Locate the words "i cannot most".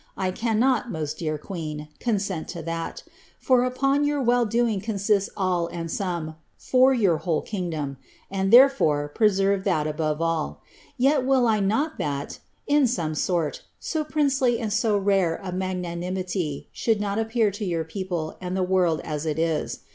0.17-1.19